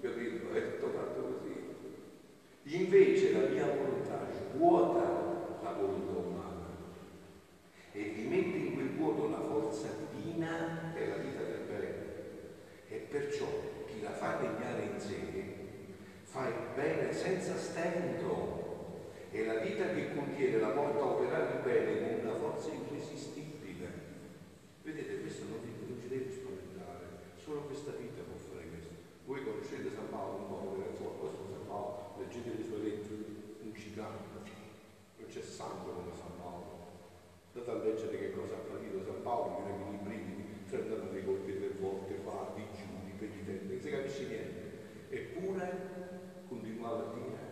capito? 0.00 0.52
È 0.52 0.78
tutto 0.78 0.88
fatto 0.90 1.21
così. 1.23 1.57
Invece 2.76 3.33
la 3.33 3.49
mia 3.49 3.66
volontà 3.66 4.26
svuota 4.30 5.28
la 5.62 5.73
volontà 5.73 6.18
umana 6.18 6.66
e 7.92 8.02
vi 8.02 8.23
mette 8.26 8.57
in 8.59 8.75
quel 8.75 8.90
vuoto 8.90 9.28
la 9.28 9.40
forza 9.40 9.88
divina 10.12 10.92
che 10.95 11.04
è 11.04 11.09
la 11.09 11.16
vita 11.16 11.42
del 11.42 11.62
bene. 11.66 12.07
E 12.88 12.97
perciò 13.09 13.47
chi 13.87 14.02
la 14.02 14.12
fa 14.12 14.38
regnare 14.38 14.83
in 14.83 15.00
sé 15.00 15.16
fa 16.23 16.49
il 16.49 16.75
bene 16.75 17.12
senza 17.12 17.57
stento. 17.57 18.66
E 19.30 19.45
la 19.45 19.57
vita 19.57 19.92
che 19.92 20.14
contiene 20.14 20.59
la 20.59 20.68
porta 20.68 21.00
a 21.00 21.07
operare 21.07 21.57
il 21.57 21.62
bene 21.62 22.00
con 22.00 22.26
una 22.26 22.38
forza 22.38 22.71
irresistibile. 22.71 24.07
Vedete, 24.83 25.21
questo 25.21 25.45
non, 25.50 25.61
non 25.87 26.00
ci 26.00 26.09
deve 26.09 26.30
spaventare, 26.30 27.04
solo 27.49 27.64
questa 27.64 27.93
vita 27.93 28.21
può 28.28 28.37
fare 28.37 28.69
questo. 28.69 28.93
Voi 29.25 29.43
conoscete 29.43 29.88
San 29.88 30.12
Paolo 30.12 30.37
un 30.37 30.49
po', 30.52 30.76
qualcosa 31.00 31.40
di 31.40 31.49
San 31.49 31.64
Paolo, 31.64 32.12
leggete 32.21 32.61
le 32.61 32.62
sue 32.62 32.78
lettere, 32.85 33.25
un 33.64 33.73
ciclano, 33.73 34.21
non 35.17 35.26
c'è 35.26 35.40
santo 35.40 35.97
come 35.97 36.12
San 36.12 36.37
Paolo. 36.37 36.76
Andate 37.57 37.71
a 37.73 37.81
leggere 37.88 38.19
che 38.19 38.33
cosa 38.37 38.52
ha 38.52 38.69
patito 38.69 39.00
San 39.00 39.23
Paolo, 39.23 39.64
i 39.64 39.97
brividi, 39.97 40.45
è 40.69 40.76
andato 40.76 41.09
a 41.09 41.12
ricordare 41.12 41.57
tre 41.57 41.71
volte 41.81 42.14
fa, 42.21 42.52
digiuni, 42.52 43.17
penitenti, 43.17 43.73
non 43.73 43.81
si 43.81 43.88
capisce 43.88 44.26
niente. 44.28 44.61
Eppure 45.09 46.45
continuava 46.49 47.00
a 47.00 47.14
dire 47.17 47.49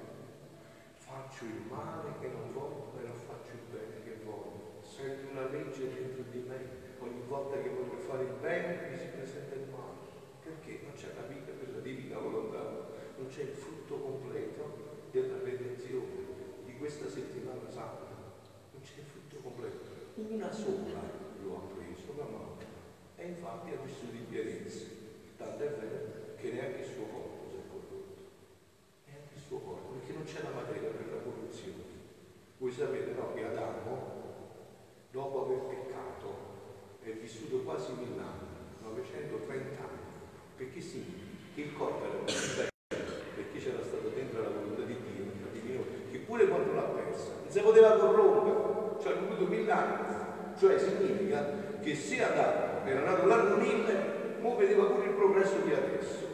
faccio 0.93 1.45
il 1.45 1.65
male 1.71 2.13
che 2.21 2.29
non 2.29 2.53
voglio, 2.53 2.93
però 2.93 3.15
faccio 3.15 3.53
il 3.57 3.65
bene 3.73 4.05
che 4.05 4.21
voglio. 4.25 4.77
Sento 4.83 5.33
una 5.33 5.49
legge 5.49 5.89
dentro 5.89 6.23
di 6.31 6.45
me. 6.47 6.85
Ogni 6.99 7.23
volta 7.29 7.61
che 7.61 7.69
voglio 7.69 7.99
fare 7.99 8.25
il 8.25 8.35
bene 8.41 8.91
mi 8.91 8.99
si 8.99 9.07
presenta 9.09 9.55
il 9.55 9.69
male. 9.71 9.97
Perché 10.43 10.81
non 10.83 10.86
c'è 10.97 11.13
la 11.15 11.29
vita 11.29 11.53
per 11.53 11.75
la 11.75 11.81
divina 11.81 12.19
volontà, 12.19 12.89
non 13.19 13.29
c'è 13.29 13.43
il 13.43 13.55
frutto 13.55 14.01
completo 14.01 15.09
della 15.11 15.39
redenzione 15.43 16.65
di 16.65 16.77
questa 16.79 17.09
settimana 17.09 17.69
santa. 17.69 18.09
Non 18.73 18.81
c'è 18.83 19.01
il 19.01 19.05
frutto 19.05 19.37
completo. 19.43 19.77
Una 20.17 20.51
sola 20.51 21.01
lo 21.43 21.57
ha 21.57 21.61
preso 21.77 22.17
la 22.17 22.25
mano 22.25 22.57
e 23.17 23.27
infatti 23.27 23.71
ha 23.71 23.79
vissuto 23.85 24.17
in 24.17 24.29
pienezza. 24.29 24.87
È 25.37 25.45
vero 25.59 26.35
che 26.37 26.53
neanche 26.53 26.81
il 26.81 26.87
suo 26.87 27.05
corpo 27.05 27.45
si 27.49 27.57
è 27.57 27.69
corrotto. 27.69 28.05
Neanche 29.07 29.35
il 29.35 29.41
suo 29.41 29.59
corpo, 29.59 29.93
perché 29.93 30.13
non 30.13 30.25
c'è 30.25 30.43
la 30.43 30.55
materia 30.55 30.89
per 30.89 31.13
la 31.13 31.21
corruzione. 31.21 31.85
Voi 32.59 32.73
sapete 32.73 33.13
no, 33.13 33.35
che 33.35 33.45
Adamo, 33.45 34.25
dopo 35.11 35.45
aver 35.45 35.61
peccato, 35.75 36.29
è 37.03 37.11
vissuto 37.13 37.61
quasi 37.61 37.93
mille 37.93 38.21
anni, 38.21 38.49
930 38.83 39.25
anni. 39.25 39.26
Perché 40.57 40.81
sì, 40.81 41.05
il 41.55 41.73
corpo 41.77 42.05
era 42.05 42.25
perfetto, 42.25 42.73
perché 43.35 43.59
c'era 43.59 43.83
stato 43.83 44.09
dentro 44.15 44.41
la 44.43 44.49
volontà 44.49 44.83
di 44.83 44.97
Dio, 45.13 45.25
di 45.53 45.61
Dio, 45.61 45.85
che 46.11 46.19
pure 46.19 46.49
quando 46.49 46.73
l'ha 46.73 46.83
persa, 46.83 47.33
non 47.43 47.51
si 47.51 47.61
poteva 47.61 47.99
corrompere, 47.99 49.01
cioè 49.03 49.13
ha 49.13 49.19
avuto 49.19 49.45
mille 49.45 49.71
anni. 49.71 50.15
Cioè 50.59 50.79
significa 50.79 51.79
che 51.83 51.95
se 51.95 52.23
Adamo 52.23 52.87
era 52.87 53.01
nato 53.01 53.27
l'anno 53.27 53.57
1000, 53.57 54.39
ora 54.41 54.57
vedeva 54.57 54.85
pure 54.85 55.07
il 55.07 55.13
progresso 55.13 55.59
di 55.59 55.73
adesso. 55.75 56.25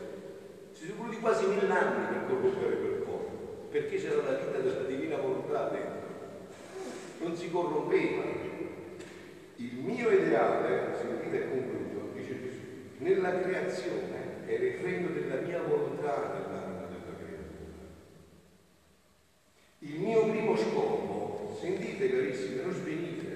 Si 0.70 0.86
sono 0.86 0.98
voluti 0.98 1.18
quasi 1.18 1.46
mille 1.46 1.68
anni 1.72 2.06
per 2.06 2.26
corrompere 2.28 2.76
quel 2.78 3.02
corpo, 3.04 3.66
perché 3.70 3.96
c'era 3.96 4.22
la 4.22 4.38
vita 4.38 4.58
della 4.58 4.84
divina 4.84 5.16
volontà 5.16 5.68
dentro. 5.70 6.10
Non 7.18 7.34
si 7.34 7.50
corrompeva. 7.50 8.22
Il 9.56 9.74
mio 9.74 10.10
ideale, 10.10 10.94
sentite 11.00 11.42
e 11.42 11.48
concludo, 11.48 12.10
dice 12.14 12.40
Gesù, 12.40 12.60
nella 12.98 13.40
creazione 13.40 14.11
è 14.56 14.82
regno 14.82 15.08
della 15.10 15.40
mia 15.40 15.62
volontà 15.62 16.32
nell'anima 16.32 16.86
della 16.86 17.16
creatura. 17.16 17.82
Il 19.78 20.00
mio 20.00 20.30
primo 20.30 20.56
scopo, 20.56 21.56
sentite 21.60 22.10
carissimi, 22.10 22.62
non 22.62 22.72
svenite, 22.72 23.32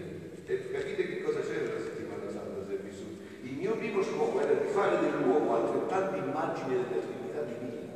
e 0.47 0.71
capite 0.71 1.09
che 1.09 1.23
cosa 1.23 1.41
c'è 1.41 1.61
nella 1.61 1.81
settimana 1.81 2.31
santa 2.31 2.65
se 2.67 2.77
vissuto. 2.77 3.25
Il 3.43 3.55
mio 3.55 3.77
primo 3.77 4.03
scopo 4.03 4.41
era 4.41 4.53
di 4.53 4.69
fare 4.69 5.01
dell'uomo 5.01 5.55
altrettante 5.55 6.19
immagini 6.19 6.75
della 6.75 7.03
Trinità 7.03 7.43
divina. 7.43 7.93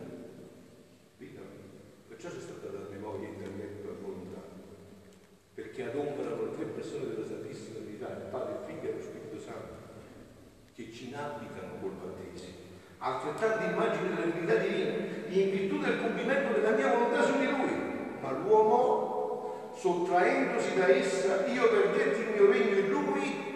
Vita. 1.17 1.41
Perciò 2.09 2.29
c'è 2.29 2.41
stata 2.41 2.73
la 2.73 2.89
memoria 2.91 3.29
intermezzo 3.29 3.79
per 3.83 3.95
volontà. 4.03 4.43
Perché 5.55 5.83
adombrano 5.85 6.43
le 6.45 6.57
tre 6.57 6.65
persone 6.65 7.07
della 7.07 7.27
Santissima 7.27 7.79
Trinità, 7.79 8.09
il 8.09 8.31
Padre, 8.31 8.53
il 8.53 8.65
Figlio 8.67 8.91
e 8.91 8.95
lo 8.97 9.03
Spirito 9.03 9.39
Santo, 9.39 9.75
che 10.75 10.91
ci 10.91 11.09
inabitano 11.09 11.79
col 11.81 11.90
immagini 13.65 14.15
della 14.15 14.31
Trinità 14.31 14.55
divina, 14.55 14.93
in 15.29 15.51
virtù 15.51 15.79
del 15.79 16.01
compimento 16.01 16.53
della 16.53 16.77
mia 16.77 16.93
volontà 16.93 17.23
su 17.23 17.39
di 17.39 17.47
lui. 17.47 18.19
Ma 18.21 18.31
l'uomo 18.33 19.71
sottraendosi 19.75 20.75
da 20.75 20.89
essa, 20.89 21.47
io 21.47 21.69
perdetti 21.69 22.21
il 22.21 22.29
mio 22.35 22.51
regno 22.51 22.77
in 22.77 22.89
lui 22.91 23.49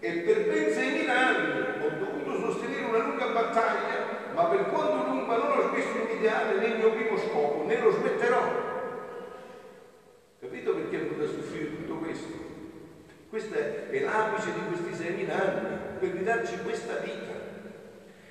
e 0.00 0.12
per 0.20 0.46
ben 0.46 0.64
6.000 0.64 1.08
anni 1.10 1.84
ho 1.84 1.90
dovuto 1.98 2.52
sostenere 2.52 2.84
una 2.84 2.98
lunga 2.98 3.26
battaglia, 3.26 4.32
ma 4.34 4.44
per 4.44 4.66
quanto 4.70 5.10
lunga 5.10 5.36
non 5.36 5.58
ho 5.58 5.68
smesso 5.68 5.96
il 5.98 6.18
ideale 6.18 6.58
né 6.58 6.66
il 6.66 6.76
mio 6.78 6.92
primo 6.92 7.18
scopo, 7.18 7.64
né 7.66 7.78
lo 7.80 7.90
smetterò. 7.90 8.66
Capito 10.40 10.74
perché 10.74 10.96
è 10.96 11.06
dovuto 11.06 11.26
soffrire 11.26 11.76
tutto 11.76 11.96
questo? 11.96 12.46
Questo 13.28 13.54
è 13.54 14.00
l'apice 14.00 14.52
di 14.52 14.60
questi 14.66 15.04
6.000 15.04 15.30
anni, 15.30 15.78
per 15.98 16.10
ridarci 16.10 16.58
questa 16.62 16.94
vita. 16.96 17.37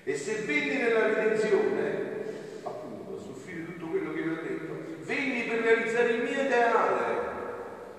E 0.07 0.15
se 0.15 0.35
venni 0.45 0.77
nella 0.77 1.07
redenzione, 1.07 2.31
appunto, 2.63 3.17
a 3.17 3.19
soffrire 3.19 3.65
tutto 3.65 3.87
quello 3.87 4.13
che 4.13 4.21
vi 4.21 4.29
ho 4.29 4.41
detto, 4.41 4.73
venni 5.01 5.43
per 5.43 5.59
realizzare 5.59 6.11
il 6.11 6.23
mio 6.23 6.43
ideale 6.43 7.25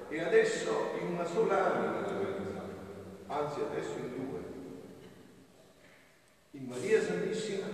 e 0.09 0.19
adesso 0.19 0.93
in 1.03 1.09
una 1.09 1.27
sola 1.27 1.75
anima 1.75 2.11
l'ho 2.11 2.23
realizzato, 2.23 2.73
anzi 3.27 3.61
adesso 3.61 3.99
in 3.99 4.15
due. 4.17 4.41
In 6.53 6.65
Maria 6.65 7.03
Santissima 7.03 7.67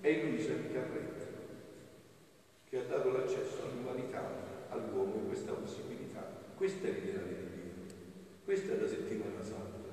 e 0.00 0.10
in 0.10 0.30
Luisa 0.30 0.54
di 0.54 0.72
Carretta, 0.72 1.26
che 2.70 2.78
ha 2.78 2.84
dato 2.84 3.12
l'accesso 3.12 3.64
all'umanità, 3.64 4.30
all'uomo 4.70 5.16
in 5.16 5.26
questa 5.26 5.52
possibilità. 5.52 6.26
Questa 6.56 6.86
è 6.86 6.90
l'ideale 6.90 7.36
di 7.36 7.50
Dio. 7.52 7.94
Questa 8.46 8.72
è 8.72 8.80
la 8.80 8.88
settimana 8.88 9.42
santa. 9.42 9.90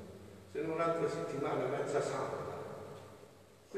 Se 0.50 0.62
non 0.62 0.76
un'altra 0.76 1.10
settimana 1.10 1.66
mezza 1.66 2.00
santa. 2.00 2.39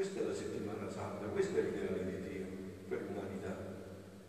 Questa 0.02 0.18
è 0.18 0.26
la 0.26 0.34
settimana 0.34 0.90
santa, 0.90 1.26
questo 1.26 1.60
è 1.60 1.62
l'ideale 1.62 2.04
di 2.04 2.28
Dio 2.28 2.46
per 2.88 3.02
l'umanità. 3.06 3.54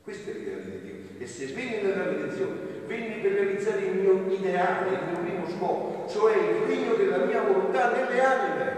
Questo 0.04 0.30
è 0.30 0.34
l'ideale 0.34 0.70
di 0.70 0.82
Dio. 0.82 0.96
E 1.18 1.26
se 1.26 1.48
venni 1.48 1.82
nella 1.82 2.04
redenzione, 2.04 2.60
venni 2.86 3.20
per 3.22 3.32
realizzare 3.32 3.82
il 3.82 3.96
mio 3.96 4.32
ideale, 4.32 4.92
il 4.92 5.04
mio 5.10 5.20
primo 5.24 5.50
scopo, 5.50 6.08
cioè 6.08 6.38
il 6.38 6.68
regno 6.68 6.94
della 6.94 7.26
mia 7.26 7.42
volontà 7.42 7.92
nelle 7.92 8.20
anime. 8.24 8.72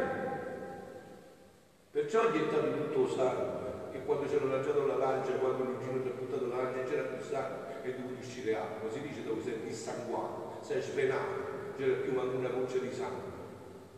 Perciò 1.92 2.24
ho 2.24 2.32
gettato 2.32 2.72
tutto 2.72 3.10
sangue, 3.10 3.92
che 3.92 4.00
quando 4.06 4.28
c'era 4.30 4.46
lanciato 4.46 4.86
la 4.86 4.96
lancia, 4.96 5.34
quando 5.34 5.64
l'ungino 5.66 6.02
ti 6.02 6.08
ha 6.08 6.12
buttato 6.18 6.48
la 6.48 6.64
lancia, 6.64 6.84
c'era 6.84 7.04
più 7.10 7.22
sangue 7.22 7.84
e 7.84 7.94
dovuto 7.94 8.22
uscire 8.22 8.56
acqua. 8.56 8.90
Si 8.90 9.02
dice 9.02 9.22
dove 9.26 9.42
sei 9.42 9.60
dissanguato, 9.66 10.60
sei 10.62 10.82
svenato, 10.82 11.74
c'era 11.76 11.96
più 11.96 12.14
manco 12.14 12.38
una 12.38 12.52
goccia 12.52 12.78
di 12.78 12.94
sangue, 12.94 13.34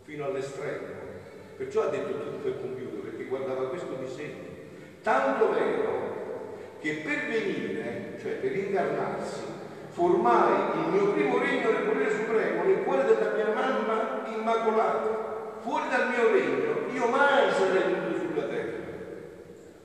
fino 0.02 0.26
all'estremo. 0.26 1.06
Perciò 1.58 1.88
ha 1.88 1.90
detto 1.90 2.14
tutto 2.20 2.50
è 2.50 2.62
compiuto, 2.62 2.87
perché 3.28 3.30
guardava 3.30 3.68
questo 3.68 3.94
disegno. 4.00 4.56
Tanto 5.04 5.52
vero 5.52 6.76
che 6.80 7.02
per 7.04 7.28
venire, 7.28 8.18
cioè 8.22 8.32
per 8.34 8.56
incarnarsi, 8.56 9.42
formai 9.90 10.80
il 10.80 10.94
mio 10.94 11.12
primo 11.13 11.38
regno 11.38 11.72
nel 11.72 11.84
potere 11.84 12.12
supremo 12.12 12.63
nel 12.63 12.84
cuore 12.84 13.06
della 13.06 13.34
mia 13.34 13.54
mamma 13.54 14.24
immacolata. 14.34 15.26
fuori 15.62 15.90
dal 15.90 16.10
mio 16.10 16.32
regno 16.32 16.94
io 16.94 17.08
mai 17.08 17.52
sarei 17.52 17.94
venuto 17.94 18.20
sulla 18.20 18.48
terra. 18.48 18.86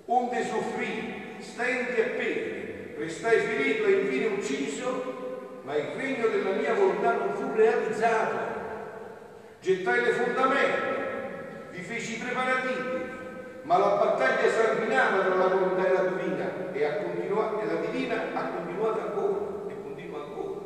Onde 0.07 0.44
soffrì, 0.44 1.37
stenti 1.38 2.00
e 2.00 2.05
pene, 2.05 2.94
restai 2.98 3.38
ferito 3.38 3.87
e 3.87 3.92
infine 3.92 4.26
ucciso, 4.26 5.61
ma 5.62 5.74
il 5.76 5.87
regno 5.96 6.28
della 6.28 6.50
mia 6.50 6.74
volontà 6.74 7.12
non 7.14 7.35
fu 7.35 7.52
realizzato. 7.55 8.61
Gettai 9.61 10.05
le 10.05 10.12
fondamenta, 10.12 11.00
vi 11.70 11.81
feci 11.81 12.18
preparativi, 12.18 13.12
ma 13.62 13.79
la 13.79 13.96
battaglia 13.96 14.51
sanguinava 14.51 15.22
tra 15.22 15.35
la 15.37 15.46
volontà 15.46 15.87
e 15.87 15.92
la 15.92 16.03
divina 16.03 16.72
e, 16.72 16.81
e 16.83 17.66
la 17.66 17.81
divina 17.87 18.35
ha 18.35 18.48
continuato 18.48 19.01
ancora 19.01 19.68
e 19.68 19.75
continua 19.83 20.25
ancora. 20.25 20.61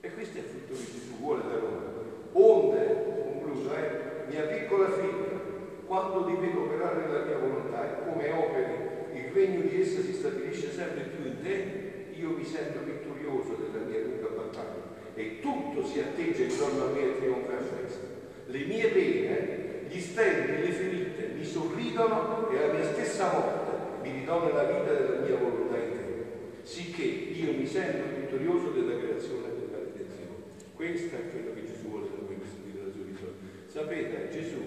E 0.00 0.12
questo 0.12 0.36
è 0.36 0.40
il 0.40 0.46
frutto 0.46 0.74
che 0.74 0.92
Gesù 0.92 1.16
vuole 1.18 1.42
da 1.42 1.58
noi. 1.58 1.86
Onde, 2.32 3.40
concluso, 3.40 3.74
eh, 3.74 4.26
mia 4.28 4.42
piccola 4.42 4.90
figlia, 4.90 5.40
quando 5.86 6.26
ti 6.26 6.34
vedo 6.34 6.64
operare 6.64 7.06
nella 7.06 7.24
mia 7.24 7.38
volontà 7.38 7.84
e 7.84 8.04
come 8.04 8.30
operi, 8.32 8.74
il 9.14 9.32
regno 9.32 9.60
di 9.62 9.80
essa 9.80 10.02
si 10.02 10.12
stabilisce 10.12 10.70
sempre 10.70 11.04
più 11.04 11.24
in 11.24 11.42
te, 11.42 12.10
io 12.12 12.30
mi 12.30 12.44
sento 12.44 12.80
vittorioso 12.84 13.56
della 13.56 13.84
mia 13.84 14.00
lunga 14.00 14.28
battaglia 14.28 14.96
e 15.14 15.40
tutto 15.40 15.84
si 15.86 16.00
atteggia 16.00 16.42
intorno 16.42 16.84
a 16.84 16.88
me 16.90 17.00
e 17.00 17.18
trionfa 17.18 17.52
a 17.52 17.62
festa. 17.62 18.06
Le 18.46 18.64
mie 18.64 18.88
pene, 18.88 19.86
gli 19.88 20.00
stenti 20.00 20.52
e 20.52 20.58
le 20.58 20.70
ferite 20.70 21.07
sconfitte 21.18 21.34
mi 21.34 21.44
sorridono 21.44 22.48
e 22.50 22.62
alla 22.62 22.72
mia 22.72 22.84
stessa 22.84 23.32
morte 23.32 24.08
mi 24.08 24.18
ridono 24.20 24.52
la 24.52 24.64
vita 24.64 24.92
della 24.92 25.26
mia 25.26 25.36
volontà 25.36 25.76
in 25.76 25.90
te, 25.90 26.60
sicché 26.62 27.02
io 27.02 27.52
mi 27.52 27.66
sento 27.66 28.14
vittorioso 28.14 28.70
della 28.70 28.96
creazione 28.96 29.48
e 29.48 29.58
della 29.58 29.78
redenzione. 29.78 30.36
Questo 30.74 31.16
è 31.16 31.30
quello 31.30 31.54
che 31.54 31.66
Gesù 31.66 31.88
vuole 31.88 32.08
da 32.08 32.22
noi, 32.22 32.36
questo 32.36 32.56
della. 32.62 32.86
Sapete, 33.66 34.28
Gesù, 34.30 34.62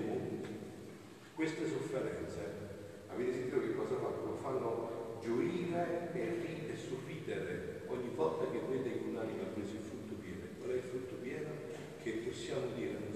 queste 1.33 1.65
sofferenze, 1.67 2.39
eh, 2.39 3.13
avete 3.13 3.33
sentito 3.33 3.59
che 3.59 3.75
cosa 3.75 3.95
fanno? 3.95 4.25
Lo 4.25 4.35
Fanno 4.41 5.19
gioire 5.21 6.09
e 6.13 6.33
ridere 6.41 6.73
e 6.73 6.77
sorridere 6.77 7.81
ogni 7.87 8.09
volta 8.15 8.49
che 8.49 8.59
vede 8.69 8.91
che 8.91 9.03
un'anima 9.07 9.43
ha 9.43 9.53
preso 9.53 9.73
il 9.73 9.81
frutto 9.81 10.15
pieno. 10.19 10.41
Qual 10.59 10.71
è 10.71 10.75
il 10.75 10.81
frutto 10.81 11.15
pieno? 11.21 11.49
Che 12.01 12.11
possiamo 12.25 12.65
dire 12.75 13.10